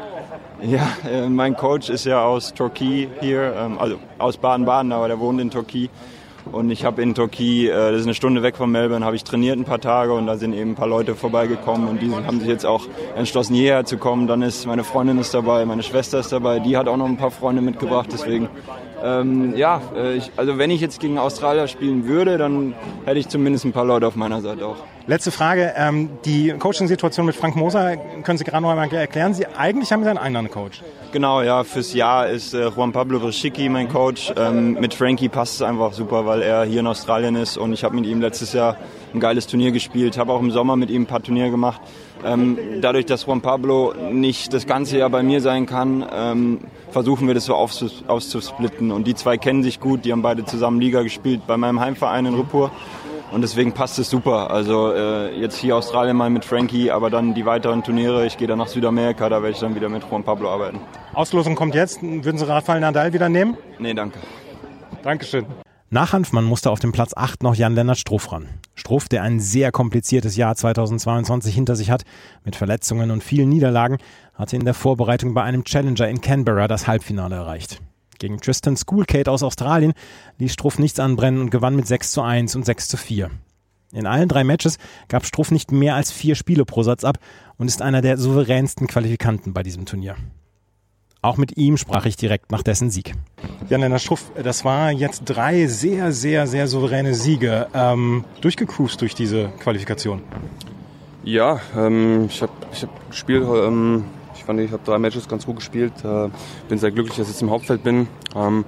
Ja, 0.63 0.89
äh, 1.09 1.29
mein 1.29 1.55
Coach 1.55 1.91
ist 1.91 2.07
ja 2.07 2.25
aus 2.25 2.55
Türkei 2.55 3.09
hier, 3.21 3.55
ähm, 3.57 3.79
also 3.79 3.99
aus 4.19 4.39
Baden-Baden, 4.39 4.91
aber 4.93 5.09
der 5.09 5.21
wohnt 5.21 5.41
in 5.41 5.51
Türkei. 5.51 5.91
Und 6.53 6.71
ich 6.71 6.85
habe 6.85 7.03
in 7.03 7.15
Türkei, 7.15 7.69
äh, 7.69 7.69
das 7.69 8.01
ist 8.01 8.07
eine 8.07 8.15
Stunde 8.15 8.43
weg 8.43 8.57
von 8.57 8.71
Melbourne, 8.71 9.05
habe 9.05 9.17
ich 9.17 9.25
trainiert 9.25 9.59
ein 9.59 9.65
paar 9.65 9.81
Tage 9.81 10.13
und 10.13 10.27
da 10.27 10.37
sind 10.37 10.53
eben 10.53 10.73
ein 10.73 10.75
paar 10.75 10.89
Leute 10.89 11.15
vorbeigekommen 11.15 11.89
und 11.89 12.03
die 12.03 12.11
haben 12.11 12.39
sich 12.39 12.49
jetzt 12.49 12.67
auch 12.67 12.87
entschlossen, 13.17 13.55
hierher 13.55 13.85
zu 13.85 13.97
kommen. 13.97 14.27
Dann 14.27 14.43
ist 14.43 14.67
meine 14.67 14.85
Freundin 14.85 15.19
ist 15.19 15.33
dabei, 15.33 15.65
meine 15.65 15.83
Schwester 15.83 16.21
ist 16.21 16.33
dabei, 16.33 16.59
die 16.59 16.77
hat 16.77 16.87
auch 16.87 16.97
noch 16.97 17.07
ein 17.07 17.17
paar 17.17 17.31
Freunde 17.31 17.63
mitgebracht. 17.63 18.11
Deswegen, 18.13 18.49
ähm, 19.05 19.55
ja, 19.55 19.83
äh, 19.95 20.15
ich, 20.15 20.33
also 20.37 20.57
wenn 20.57 20.71
ich 20.71 20.81
jetzt 20.81 20.99
gegen 20.99 21.19
Australier 21.19 21.69
spielen 21.69 22.07
würde, 22.07 22.39
dann 22.39 22.75
hätte 23.05 23.19
ich 23.19 23.29
zumindest 23.29 23.67
ein 23.67 23.73
paar 23.73 23.85
Leute 23.85 24.07
auf 24.07 24.17
meiner 24.17 24.41
Seite 24.41 24.67
auch. 24.67 24.77
Letzte 25.07 25.31
Frage, 25.31 25.75
ähm, 25.77 26.09
die 26.25 26.55
Coaching-Situation 26.59 27.27
mit 27.27 27.37
Frank 27.37 27.57
Moser, 27.57 27.99
können 28.23 28.39
Sie 28.39 28.45
gerade 28.45 28.63
noch 28.63 28.71
einmal 28.71 28.91
erklären? 28.91 29.35
Sie 29.35 29.47
eigentlich 29.47 29.93
haben 29.93 30.03
Sie 30.03 30.09
einen 30.09 30.19
anderen 30.19 30.51
Coach. 30.51 30.83
Genau, 31.13 31.43
ja, 31.43 31.63
fürs 31.63 31.93
Jahr 31.93 32.29
ist 32.29 32.55
äh, 32.55 32.69
Juan 32.69 32.93
Pablo 32.93 33.21
Brischicki 33.21 33.69
mein 33.69 33.91
Coach. 33.91 34.33
Ähm, 34.37 34.73
mit 34.81 34.95
Frankie 34.95 35.29
passt 35.29 35.57
es 35.57 35.63
einfach 35.63 35.93
super, 35.93 36.25
weil 36.25 36.41
er 36.41 36.65
hier 36.65 36.81
in 36.81 36.87
Australien 36.87 37.37
ist 37.37 37.59
und 37.59 37.75
ich 37.75 37.85
habe 37.85 37.95
mit 37.95 38.07
ihm 38.07 38.23
letztes 38.23 38.55
Jahr 38.55 38.79
ein 39.13 39.21
geiles 39.21 39.47
Turnier 39.47 39.73
gespielt, 39.73 40.17
habe 40.17 40.33
auch 40.33 40.41
im 40.41 40.51
Sommer 40.51 40.77
mit 40.77 40.89
ihm 40.89 41.03
ein 41.03 41.07
paar 41.07 41.23
Turniere 41.23 41.51
gemacht. 41.51 41.83
Ähm, 42.25 42.59
dadurch, 42.81 43.07
dass 43.07 43.27
Juan 43.27 43.41
Pablo 43.41 43.95
nicht 44.13 44.53
das 44.53 44.67
ganze 44.67 44.99
Jahr 44.99 45.11
bei 45.11 45.23
mir 45.23 45.41
sein 45.41 45.67
kann, 45.67 46.05
ähm, 46.13 46.61
versuchen 46.91 47.27
wir 47.27 47.35
das 47.35 47.45
so 47.45 47.55
auszusplitten. 47.55 48.91
Und 48.93 49.07
die 49.07 49.15
zwei 49.15 49.37
kennen 49.37 49.63
sich 49.63 49.81
gut, 49.81 50.05
die 50.05 50.13
haben 50.13 50.23
beide 50.23 50.45
zusammen 50.45 50.81
Liga 50.81 51.03
gespielt 51.03 51.43
bei 51.47 51.57
meinem 51.57 51.81
Heimverein 51.81 52.27
in 52.27 52.35
Rippur. 52.35 52.71
Und 53.33 53.43
deswegen 53.43 53.73
passt 53.73 53.99
es 53.99 54.09
super. 54.09 54.51
Also 54.51 54.93
äh, 54.93 55.37
jetzt 55.39 55.57
hier 55.57 55.77
Australien 55.77 56.17
mal 56.17 56.31
mit 56.31 56.45
Frankie, 56.45 56.91
aber 56.91 57.11
dann 57.11 57.35
die 57.35 57.45
weiteren 57.45 57.83
Turniere. 57.83 58.27
Ich 58.27 58.39
gehe 58.39 58.47
dann 58.47 58.59
nach 58.59 58.69
Südamerika, 58.69 59.29
da 59.29 59.43
werde 59.43 59.51
ich 59.51 59.59
dann 59.59 59.75
wieder 59.75 59.89
mit 59.89 60.05
Juan 60.09 60.23
Pablo 60.23 60.51
arbeiten. 60.51 60.79
Auslosung 61.15 61.57
kommt 61.57 61.75
jetzt. 61.75 62.01
Würden 62.01 62.39
Sie 62.39 62.47
Rafael 62.47 62.81
Nadal 62.81 63.13
wieder 63.13 63.29
nehmen? 63.29 63.57
Nee, 63.79 63.95
danke. 63.95 64.19
Dankeschön. 65.03 65.47
Nach 65.95 66.13
Hanfmann 66.13 66.43
musste 66.43 66.73
auf 66.73 66.81
dem 66.81 66.91
Platz 66.91 67.13
8 67.15 67.45
noch 67.45 67.55
Jan-Lennart 67.55 67.97
Struff 67.97 68.33
ran. 68.33 68.49
Struff, 68.75 69.09
der 69.09 69.23
ein 69.23 69.39
sehr 69.39 69.71
kompliziertes 69.71 70.35
Jahr 70.35 70.57
2022 70.57 71.55
hinter 71.55 71.77
sich 71.77 71.89
hat, 71.89 72.03
mit 72.43 72.57
Verletzungen 72.57 73.13
und 73.13 73.23
vielen 73.23 73.49
Niederlagen, 73.49 73.99
hatte 74.35 74.57
in 74.57 74.65
der 74.65 74.75
Vorbereitung 74.75 75.35
bei 75.35 75.45
einem 75.45 75.63
Challenger 75.63 76.09
in 76.09 76.21
Canberra 76.21 76.67
das 76.67 76.89
Halbfinale 76.89 77.37
erreicht. 77.37 77.81
Gegen 78.19 78.41
Tristan 78.41 78.77
Schoolcade 78.77 79.31
aus 79.31 79.45
Australien 79.45 79.93
ließ 80.39 80.53
Struff 80.53 80.81
nichts 80.81 80.99
anbrennen 80.99 81.41
und 81.41 81.51
gewann 81.51 81.77
mit 81.77 81.87
6 81.87 82.11
zu 82.11 82.23
1 82.23 82.57
und 82.57 82.67
6 82.67 82.89
zu 82.89 82.97
4. 82.97 83.31
In 83.93 84.07
allen 84.09 84.29
drei 84.29 84.43
Matches 84.43 84.79
gab 85.07 85.25
Struff 85.25 85.53
nicht 85.53 85.71
mehr 85.71 85.95
als 85.95 86.11
vier 86.11 86.35
Spiele 86.35 86.65
pro 86.65 86.83
Satz 86.83 87.05
ab 87.05 87.19
und 87.57 87.69
ist 87.69 87.83
einer 87.83 88.03
der 88.03 88.19
souveränsten 88.19 88.89
Qualifikanten 88.89 89.53
bei 89.53 89.63
diesem 89.63 89.87
Turnier. 89.87 90.17
Auch 91.25 91.39
mit 91.39 91.57
ihm 91.57 91.79
sprach 91.79 92.05
ich 92.05 92.17
direkt 92.17 92.53
nach 92.53 92.63
dessen 92.63 92.91
Sieg. 92.91 93.15
Jan-Lennart 93.71 94.03
Struff, 94.03 94.31
das 94.43 94.63
war 94.63 94.91
jetzt 94.91 95.23
drei 95.25 95.67
sehr, 95.69 96.13
sehr, 96.13 96.47
sehr 96.47 96.67
souveräne 96.67 97.15
Siege. 97.15 97.67
Ähm, 97.73 98.27
durchgecruised 98.43 99.01
durch 99.01 99.15
diese 99.15 99.49
Qualifikation. 99.59 100.21
Ja, 101.23 101.61
ähm, 101.75 102.27
ich 102.29 102.43
habe 102.43 102.53
ich 102.75 102.83
hab 102.83 103.09
gespielt, 103.09 103.43
ähm, 103.43 104.05
ich 104.35 104.45
fand, 104.45 104.61
ich 104.61 104.71
habe 104.71 104.83
drei 104.85 104.99
Matches 104.99 105.27
ganz 105.27 105.47
gut 105.47 105.57
gespielt. 105.57 105.95
Äh, 106.05 106.29
bin 106.69 106.77
sehr 106.77 106.91
glücklich, 106.91 107.17
dass 107.17 107.29
ich 107.29 107.33
jetzt 107.33 107.41
im 107.41 107.49
Hauptfeld 107.49 107.83
bin. 107.83 108.07
Ähm, 108.37 108.67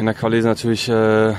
in 0.00 0.06
der 0.06 0.14
Quali 0.14 0.40
ist 0.40 0.44
natürlich 0.44 0.88
äh, 0.88 1.34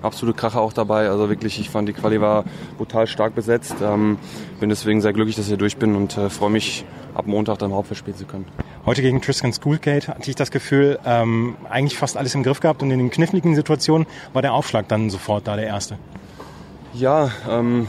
absolute 0.00 0.38
Kracher 0.38 0.62
auch 0.62 0.72
dabei. 0.72 1.10
Also 1.10 1.28
wirklich, 1.28 1.60
ich 1.60 1.68
fand 1.68 1.86
die 1.86 1.92
Quali 1.92 2.18
war 2.18 2.44
brutal 2.78 3.06
stark 3.06 3.34
besetzt. 3.34 3.74
Ähm, 3.82 4.16
bin 4.58 4.70
deswegen 4.70 5.02
sehr 5.02 5.12
glücklich, 5.12 5.36
dass 5.36 5.44
ich 5.44 5.50
hier 5.50 5.58
durch 5.58 5.76
bin 5.76 5.96
und 5.96 6.16
äh, 6.16 6.30
freue 6.30 6.48
mich, 6.48 6.86
ab 7.12 7.26
Montag 7.26 7.58
dann 7.58 7.72
im 7.72 7.76
Hauptfeld 7.76 7.98
spielen 7.98 8.16
zu 8.16 8.24
können. 8.24 8.46
Heute 8.88 9.02
gegen 9.02 9.20
Tristan 9.20 9.52
Schoolgate 9.52 10.08
hatte 10.08 10.30
ich 10.30 10.34
das 10.34 10.50
Gefühl, 10.50 10.98
ähm, 11.04 11.58
eigentlich 11.68 11.98
fast 11.98 12.16
alles 12.16 12.34
im 12.34 12.42
Griff 12.42 12.60
gehabt 12.60 12.82
und 12.82 12.90
in 12.90 12.98
den 12.98 13.10
kniffligen 13.10 13.54
Situationen 13.54 14.06
war 14.32 14.40
der 14.40 14.54
Aufschlag 14.54 14.88
dann 14.88 15.10
sofort 15.10 15.46
da 15.46 15.56
der 15.56 15.66
erste. 15.66 15.98
Ja, 16.94 17.30
ähm, 17.50 17.86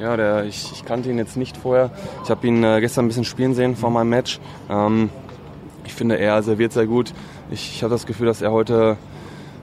ja, 0.00 0.16
der, 0.16 0.44
ich, 0.46 0.72
ich, 0.72 0.84
kannte 0.84 1.10
ihn 1.10 1.16
jetzt 1.16 1.36
nicht 1.36 1.56
vorher. 1.56 1.92
Ich 2.24 2.30
habe 2.30 2.44
ihn 2.44 2.64
äh, 2.64 2.80
gestern 2.80 3.04
ein 3.04 3.08
bisschen 3.08 3.24
spielen 3.24 3.54
sehen 3.54 3.76
vor 3.76 3.90
meinem 3.90 4.08
Match. 4.08 4.40
Ähm, 4.68 5.10
ich 5.84 5.94
finde, 5.94 6.18
er 6.18 6.42
serviert 6.42 6.72
sehr 6.72 6.86
gut. 6.86 7.12
Ich, 7.52 7.76
ich 7.76 7.84
habe 7.84 7.94
das 7.94 8.04
Gefühl, 8.04 8.26
dass 8.26 8.42
er 8.42 8.50
heute 8.50 8.96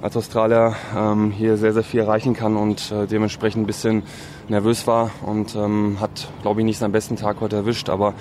als 0.01 0.15
Australier 0.15 0.75
ähm, 0.95 1.31
hier 1.31 1.57
sehr, 1.57 1.73
sehr 1.73 1.83
viel 1.83 2.01
erreichen 2.01 2.33
kann 2.33 2.55
und 2.55 2.91
äh, 2.91 3.05
dementsprechend 3.05 3.63
ein 3.63 3.67
bisschen 3.67 4.03
nervös 4.47 4.87
war 4.87 5.11
und 5.25 5.55
ähm, 5.55 5.97
hat, 5.99 6.29
glaube 6.41 6.61
ich, 6.61 6.65
nicht 6.65 6.77
seinen 6.77 6.91
besten 6.91 7.15
Tag 7.15 7.37
heute 7.41 7.57
erwischt, 7.57 7.89
aber 7.89 8.13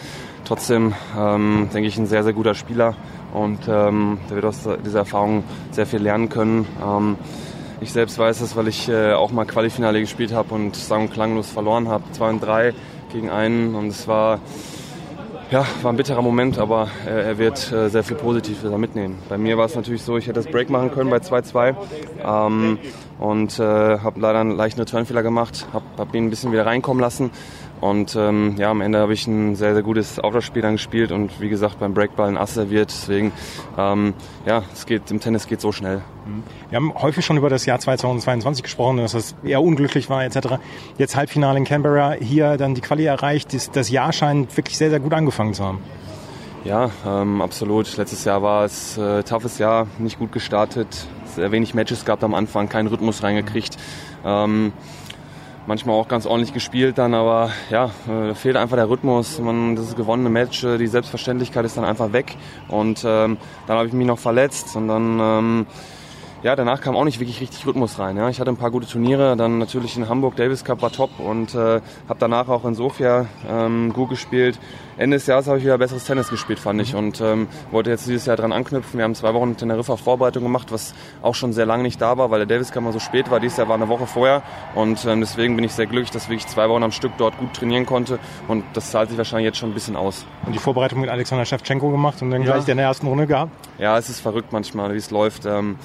trotzdem 0.44 0.94
ähm, 1.16 1.68
denke 1.72 1.88
ich 1.88 1.96
ein 1.96 2.06
sehr, 2.06 2.24
sehr 2.24 2.32
guter 2.32 2.54
Spieler 2.54 2.96
und 3.32 3.60
ähm, 3.68 4.18
der 4.28 4.36
wird 4.36 4.44
aus 4.44 4.68
dieser 4.84 5.00
Erfahrung 5.00 5.44
sehr 5.70 5.86
viel 5.86 6.00
lernen 6.00 6.28
können. 6.28 6.66
Ähm, 6.84 7.16
ich 7.80 7.92
selbst 7.92 8.18
weiß 8.18 8.40
es, 8.40 8.56
weil 8.56 8.66
ich 8.66 8.88
äh, 8.88 9.12
auch 9.12 9.30
mal 9.30 9.44
Qualifinale 9.44 10.00
gespielt 10.00 10.32
habe 10.32 10.54
und 10.54 10.74
sang- 10.74 11.02
und 11.02 11.12
klanglos 11.12 11.48
verloren 11.48 11.88
habe. 11.88 12.02
2 12.12 12.30
und 12.30 12.40
3 12.40 12.74
gegen 13.12 13.30
einen 13.30 13.76
und 13.76 13.88
es 13.88 14.08
war 14.08 14.40
ja, 15.50 15.66
war 15.82 15.92
ein 15.92 15.96
bitterer 15.96 16.22
Moment, 16.22 16.58
aber 16.58 16.88
äh, 17.06 17.28
er 17.28 17.38
wird 17.38 17.72
äh, 17.72 17.88
sehr 17.88 18.02
viel 18.02 18.16
Positives 18.16 18.70
mitnehmen. 18.76 19.18
Bei 19.28 19.38
mir 19.38 19.56
war 19.56 19.64
es 19.64 19.74
natürlich 19.74 20.02
so, 20.02 20.16
ich 20.16 20.26
hätte 20.26 20.40
das 20.40 20.46
Break 20.46 20.68
machen 20.68 20.90
können 20.90 21.10
bei 21.10 21.18
2-2 21.18 21.74
ähm, 22.22 22.78
und 23.18 23.58
äh, 23.58 23.62
habe 23.62 24.20
leider 24.20 24.40
einen 24.40 24.56
leichten 24.56 24.80
Returnfehler 24.80 25.22
gemacht, 25.22 25.66
habe 25.72 25.84
hab 25.96 26.14
ihn 26.14 26.26
ein 26.26 26.30
bisschen 26.30 26.52
wieder 26.52 26.66
reinkommen 26.66 27.00
lassen 27.00 27.30
und 27.80 28.16
ähm, 28.16 28.56
ja, 28.58 28.70
am 28.70 28.80
Ende 28.80 28.98
habe 28.98 29.12
ich 29.12 29.26
ein 29.26 29.54
sehr, 29.54 29.74
sehr 29.74 29.82
gutes 29.82 30.18
Auflaufspiel 30.18 30.62
dann 30.62 30.72
gespielt 30.72 31.12
und 31.12 31.40
wie 31.40 31.48
gesagt 31.48 31.78
beim 31.78 31.94
Breakball 31.94 32.28
ein 32.28 32.36
Ass 32.36 32.54
serviert. 32.54 32.90
Deswegen, 32.90 33.32
ähm, 33.76 34.14
ja, 34.46 34.62
es 34.72 34.86
geht, 34.86 35.10
im 35.10 35.20
Tennis 35.20 35.46
geht 35.46 35.60
so 35.60 35.72
schnell. 35.72 36.02
Wir 36.70 36.76
haben 36.76 36.92
häufig 36.94 37.24
schon 37.24 37.36
über 37.36 37.48
das 37.48 37.66
Jahr 37.66 37.78
2022 37.78 38.62
gesprochen, 38.62 38.98
dass 38.98 39.14
es 39.14 39.34
eher 39.44 39.62
unglücklich 39.62 40.10
war 40.10 40.24
etc. 40.24 40.58
Jetzt 40.98 41.16
Halbfinale 41.16 41.58
in 41.58 41.64
Canberra, 41.64 42.12
hier 42.12 42.56
dann 42.56 42.74
die 42.74 42.80
Quali 42.80 43.04
erreicht. 43.04 43.54
Das, 43.54 43.70
das 43.70 43.90
Jahr 43.90 44.12
scheint 44.12 44.56
wirklich 44.56 44.76
sehr, 44.76 44.90
sehr 44.90 45.00
gut 45.00 45.12
angefangen 45.12 45.54
zu 45.54 45.64
haben. 45.64 45.78
Ja, 46.64 46.90
ähm, 47.06 47.40
absolut. 47.40 47.96
Letztes 47.96 48.24
Jahr 48.24 48.42
war 48.42 48.64
es 48.64 48.98
äh, 48.98 49.22
toughes 49.22 49.58
Jahr, 49.58 49.86
nicht 49.98 50.18
gut 50.18 50.32
gestartet, 50.32 51.06
sehr 51.34 51.52
wenig 51.52 51.72
Matches 51.74 52.04
gehabt 52.04 52.24
am 52.24 52.34
Anfang, 52.34 52.68
keinen 52.68 52.88
Rhythmus 52.88 53.22
reingekriegt. 53.22 53.76
Ähm, 54.24 54.72
manchmal 55.68 55.96
auch 55.96 56.08
ganz 56.08 56.24
ordentlich 56.24 56.54
gespielt 56.54 56.96
dann, 56.96 57.12
aber 57.12 57.50
ja, 57.68 57.90
äh, 58.08 58.34
fehlt 58.34 58.56
einfach 58.56 58.76
der 58.76 58.88
Rhythmus. 58.88 59.38
Man, 59.38 59.76
das 59.76 59.94
gewonnene 59.94 60.30
Match, 60.30 60.64
äh, 60.64 60.78
die 60.78 60.86
Selbstverständlichkeit 60.86 61.64
ist 61.66 61.76
dann 61.76 61.84
einfach 61.84 62.12
weg. 62.12 62.34
Und 62.68 63.04
ähm, 63.04 63.36
dann 63.66 63.76
habe 63.76 63.86
ich 63.86 63.92
mich 63.92 64.06
noch 64.06 64.18
verletzt 64.18 64.74
und 64.76 64.88
dann 64.88 65.20
ähm, 65.20 65.66
ja, 66.42 66.54
danach 66.54 66.80
kam 66.80 66.96
auch 66.96 67.04
nicht 67.04 67.18
wirklich 67.18 67.40
richtig 67.40 67.66
Rhythmus 67.66 67.98
rein. 67.98 68.16
Ja. 68.16 68.28
Ich 68.28 68.38
hatte 68.38 68.50
ein 68.50 68.56
paar 68.56 68.70
gute 68.70 68.86
Turniere, 68.86 69.36
dann 69.36 69.58
natürlich 69.58 69.96
in 69.96 70.08
Hamburg 70.08 70.36
Davis 70.36 70.64
Cup 70.64 70.82
war 70.82 70.92
top 70.92 71.10
und 71.18 71.54
äh, 71.54 71.80
habe 72.08 72.18
danach 72.18 72.48
auch 72.48 72.64
in 72.64 72.74
Sofia 72.74 73.26
ähm, 73.48 73.92
gut 73.92 74.10
gespielt. 74.10 74.58
Ende 74.96 75.16
des 75.16 75.26
Jahres 75.26 75.46
habe 75.46 75.58
ich 75.58 75.64
wieder 75.64 75.78
besseres 75.78 76.04
Tennis 76.04 76.28
gespielt, 76.28 76.58
fand 76.58 76.80
ich, 76.80 76.94
und 76.94 77.20
ähm, 77.20 77.46
wollte 77.70 77.90
jetzt 77.90 78.06
dieses 78.06 78.26
Jahr 78.26 78.36
dran 78.36 78.52
anknüpfen. 78.52 78.98
Wir 78.98 79.04
haben 79.04 79.14
zwei 79.14 79.32
Wochen 79.34 79.50
in 79.50 79.56
Teneriffa 79.56 79.96
Vorbereitung 79.96 80.42
gemacht, 80.42 80.72
was 80.72 80.94
auch 81.22 81.34
schon 81.34 81.52
sehr 81.52 81.66
lange 81.66 81.84
nicht 81.84 82.00
da 82.00 82.18
war, 82.18 82.30
weil 82.30 82.38
der 82.38 82.46
Davis 82.46 82.72
Cup 82.72 82.82
mal 82.82 82.92
so 82.92 82.98
spät 82.98 83.30
war. 83.30 83.40
Dieses 83.40 83.58
Jahr 83.58 83.68
war 83.68 83.76
eine 83.76 83.88
Woche 83.88 84.06
vorher 84.06 84.42
und 84.74 85.04
ähm, 85.06 85.20
deswegen 85.20 85.56
bin 85.56 85.64
ich 85.64 85.72
sehr 85.72 85.86
glücklich, 85.86 86.10
dass 86.10 86.28
ich 86.28 86.46
zwei 86.46 86.68
Wochen 86.68 86.82
am 86.82 86.92
Stück 86.92 87.12
dort 87.18 87.36
gut 87.38 87.54
trainieren 87.54 87.86
konnte 87.86 88.18
und 88.48 88.64
das 88.74 88.90
zahlt 88.90 89.08
sich 89.08 89.18
wahrscheinlich 89.18 89.46
jetzt 89.46 89.58
schon 89.58 89.70
ein 89.70 89.74
bisschen 89.74 89.96
aus. 89.96 90.24
Und 90.46 90.54
die 90.54 90.58
Vorbereitung 90.58 91.00
mit 91.00 91.10
Alexander 91.10 91.44
Shevchenko 91.44 91.90
gemacht 91.90 92.22
und 92.22 92.30
dann 92.30 92.42
ja. 92.42 92.52
gleich 92.52 92.68
in 92.68 92.76
der 92.76 92.86
ersten 92.86 93.06
Runde 93.06 93.26
gehabt? 93.26 93.50
Ja, 93.78 93.96
es 93.96 94.08
ist 94.08 94.20
verrückt 94.20 94.52
manchmal, 94.52 94.92
wie 94.92 94.98
es 94.98 95.10
läuft. 95.10 95.46
Ähm, 95.46 95.76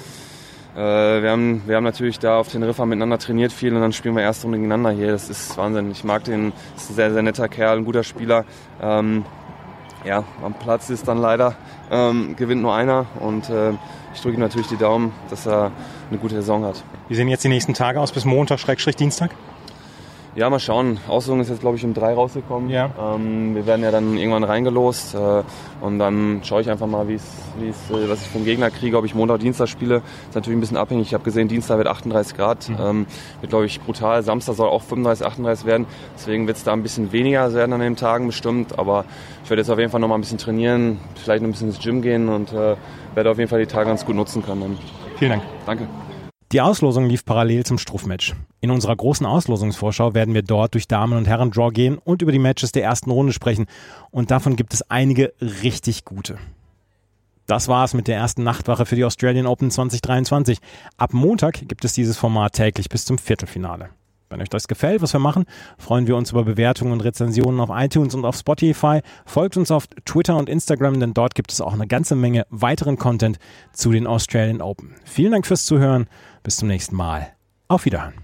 äh, 0.74 0.78
wir, 0.78 1.30
haben, 1.30 1.62
wir 1.66 1.76
haben 1.76 1.84
natürlich 1.84 2.18
da 2.18 2.38
auf 2.38 2.48
den 2.48 2.64
Riffer 2.64 2.86
miteinander 2.86 3.18
trainiert 3.18 3.52
viel 3.52 3.72
und 3.74 3.80
dann 3.80 3.92
spielen 3.92 4.16
wir 4.16 4.22
erste 4.22 4.44
Runde 4.44 4.58
gegeneinander 4.58 4.90
hier. 4.90 5.12
Das 5.12 5.30
ist 5.30 5.56
Wahnsinn. 5.56 5.90
Ich 5.92 6.02
mag 6.02 6.24
den, 6.24 6.52
ist 6.76 6.90
ein 6.90 6.94
sehr, 6.94 7.12
sehr 7.12 7.22
netter 7.22 7.48
Kerl, 7.48 7.78
ein 7.78 7.84
guter 7.84 8.02
Spieler. 8.02 8.44
Ähm, 8.82 9.24
ja, 10.04 10.24
am 10.42 10.54
Platz 10.54 10.90
ist 10.90 11.06
dann 11.06 11.18
leider, 11.18 11.54
ähm, 11.90 12.34
gewinnt 12.36 12.62
nur 12.62 12.74
einer 12.74 13.06
und 13.20 13.48
äh, 13.48 13.70
ich 14.12 14.20
drücke 14.20 14.36
ihm 14.36 14.40
natürlich 14.40 14.66
die 14.66 14.76
Daumen, 14.76 15.12
dass 15.30 15.46
er 15.46 15.70
eine 16.10 16.18
gute 16.18 16.34
Saison 16.34 16.64
hat. 16.64 16.82
Wie 17.08 17.14
sehen 17.14 17.28
jetzt 17.28 17.44
die 17.44 17.48
nächsten 17.48 17.74
Tage 17.74 18.00
aus 18.00 18.12
bis 18.12 18.24
Montag, 18.24 18.58
Schrägstrich 18.58 18.96
Dienstag? 18.96 19.30
Ja, 20.36 20.50
mal 20.50 20.58
schauen. 20.58 20.98
Auslosung 21.06 21.40
ist 21.40 21.48
jetzt, 21.48 21.60
glaube 21.60 21.76
ich, 21.76 21.84
um 21.84 21.94
drei 21.94 22.12
rausgekommen. 22.12 22.68
Ja. 22.68 22.90
Ähm, 22.98 23.54
wir 23.54 23.66
werden 23.66 23.82
ja 23.84 23.92
dann 23.92 24.16
irgendwann 24.16 24.42
reingelost 24.42 25.14
äh, 25.14 25.42
und 25.80 26.00
dann 26.00 26.40
schaue 26.42 26.60
ich 26.60 26.68
einfach 26.68 26.88
mal, 26.88 27.06
wie 27.06 27.14
es, 27.14 27.22
äh, 27.90 28.08
was 28.08 28.22
ich 28.22 28.28
vom 28.28 28.44
Gegner 28.44 28.70
kriege, 28.70 28.96
ob 28.98 29.04
ich 29.04 29.14
Montag, 29.14 29.38
Dienstag 29.38 29.68
spiele. 29.68 30.02
Ist 30.28 30.34
natürlich 30.34 30.56
ein 30.56 30.60
bisschen 30.60 30.76
abhängig. 30.76 31.06
Ich 31.06 31.14
habe 31.14 31.22
gesehen, 31.22 31.46
Dienstag 31.46 31.78
wird 31.78 31.86
38 31.86 32.36
Grad. 32.36 32.68
Mhm. 32.68 32.76
Ähm, 32.80 33.06
wird, 33.40 33.50
glaube 33.50 33.66
ich, 33.66 33.80
brutal. 33.80 34.24
Samstag 34.24 34.56
soll 34.56 34.68
auch 34.68 34.82
35, 34.82 35.24
38 35.24 35.66
werden. 35.66 35.86
Deswegen 36.16 36.48
wird 36.48 36.56
es 36.56 36.64
da 36.64 36.72
ein 36.72 36.82
bisschen 36.82 37.12
weniger 37.12 37.52
werden 37.54 37.72
an 37.72 37.80
den 37.80 37.94
Tagen 37.94 38.26
bestimmt. 38.26 38.76
Aber 38.76 39.04
ich 39.44 39.50
werde 39.50 39.60
jetzt 39.60 39.70
auf 39.70 39.78
jeden 39.78 39.92
Fall 39.92 40.00
noch 40.00 40.08
mal 40.08 40.16
ein 40.16 40.20
bisschen 40.22 40.38
trainieren, 40.38 40.98
vielleicht 41.14 41.44
ein 41.44 41.50
bisschen 41.52 41.68
ins 41.68 41.78
Gym 41.78 42.02
gehen 42.02 42.28
und 42.28 42.52
äh, 42.52 42.74
werde 43.14 43.30
auf 43.30 43.38
jeden 43.38 43.48
Fall 43.48 43.60
die 43.60 43.66
Tage 43.66 43.86
ganz 43.86 44.04
gut 44.04 44.16
nutzen 44.16 44.44
können. 44.44 44.78
Vielen 45.16 45.30
Dank. 45.30 45.42
Danke. 45.64 45.86
Die 46.54 46.60
Auslosung 46.60 47.06
lief 47.06 47.24
parallel 47.24 47.66
zum 47.66 47.78
Struffmatch. 47.78 48.32
In 48.60 48.70
unserer 48.70 48.94
großen 48.94 49.26
Auslosungsvorschau 49.26 50.14
werden 50.14 50.34
wir 50.34 50.42
dort 50.42 50.74
durch 50.74 50.86
Damen- 50.86 51.18
und 51.18 51.26
Herren-Draw 51.26 51.72
gehen 51.72 51.98
und 51.98 52.22
über 52.22 52.30
die 52.30 52.38
Matches 52.38 52.70
der 52.70 52.84
ersten 52.84 53.10
Runde 53.10 53.32
sprechen. 53.32 53.66
Und 54.12 54.30
davon 54.30 54.54
gibt 54.54 54.72
es 54.72 54.88
einige 54.88 55.32
richtig 55.40 56.04
gute. 56.04 56.38
Das 57.48 57.66
war's 57.66 57.92
mit 57.92 58.06
der 58.06 58.18
ersten 58.18 58.44
Nachtwache 58.44 58.86
für 58.86 58.94
die 58.94 59.04
Australian 59.04 59.46
Open 59.46 59.72
2023. 59.72 60.58
Ab 60.96 61.12
Montag 61.12 61.66
gibt 61.66 61.84
es 61.84 61.92
dieses 61.92 62.16
Format 62.16 62.52
täglich 62.52 62.88
bis 62.88 63.04
zum 63.04 63.18
Viertelfinale. 63.18 63.88
Wenn 64.30 64.40
euch 64.40 64.48
das 64.48 64.68
gefällt, 64.68 65.02
was 65.02 65.12
wir 65.12 65.20
machen, 65.20 65.44
freuen 65.76 66.06
wir 66.06 66.16
uns 66.16 66.30
über 66.30 66.44
Bewertungen 66.44 66.92
und 66.92 67.00
Rezensionen 67.00 67.60
auf 67.60 67.70
iTunes 67.72 68.14
und 68.14 68.24
auf 68.24 68.36
Spotify. 68.36 69.00
Folgt 69.26 69.56
uns 69.56 69.70
auf 69.70 69.86
Twitter 70.04 70.36
und 70.36 70.48
Instagram, 70.48 70.98
denn 70.98 71.14
dort 71.14 71.34
gibt 71.34 71.52
es 71.52 71.60
auch 71.60 71.72
eine 71.72 71.86
ganze 71.86 72.14
Menge 72.16 72.46
weiteren 72.50 72.96
Content 72.96 73.38
zu 73.72 73.92
den 73.92 74.06
Australian 74.06 74.60
Open. 74.60 74.94
Vielen 75.04 75.32
Dank 75.32 75.46
fürs 75.46 75.66
Zuhören. 75.66 76.06
Bis 76.44 76.56
zum 76.56 76.68
nächsten 76.68 76.94
Mal. 76.94 77.32
Auf 77.68 77.86
Wiederhören. 77.86 78.23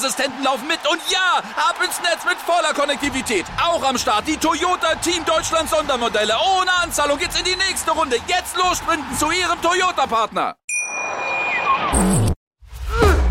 laufen 0.43 0.67
mit. 0.67 0.79
Und 0.89 1.01
ja, 1.09 1.39
ab 1.55 1.75
ins 1.83 1.99
Netz 2.01 2.25
mit 2.25 2.37
voller 2.37 2.73
Konnektivität. 2.73 3.45
Auch 3.61 3.83
am 3.83 3.97
Start 3.97 4.27
die 4.27 4.37
Toyota 4.37 4.95
Team 4.95 5.23
Deutschland 5.25 5.69
Sondermodelle. 5.69 6.33
Ohne 6.57 6.71
Anzahlung 6.83 7.17
geht's 7.17 7.37
in 7.37 7.45
die 7.45 7.55
nächste 7.55 7.91
Runde. 7.91 8.17
Jetzt 8.27 8.55
los 8.57 8.77
sprinten 8.77 9.17
zu 9.17 9.31
ihrem 9.31 9.61
Toyota-Partner. 9.61 10.55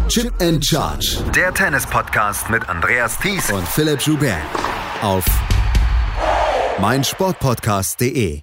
Chip 0.09 0.33
and 0.41 0.65
Charge. 0.65 1.23
Der 1.35 1.55
Tennis-Podcast 1.55 2.51
mit 2.51 2.69
Andreas 2.69 3.17
Thies 3.19 3.51
und 3.53 3.67
Philipp 3.69 4.01
Joubert. 4.01 4.43
Auf 5.03 5.25
meinsportpodcast.de. 6.81 8.43